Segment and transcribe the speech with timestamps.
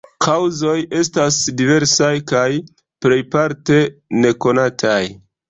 [0.25, 2.47] Kaŭzoj estas diversaj kaj
[3.07, 3.79] plejparte
[4.25, 5.01] nekonataj.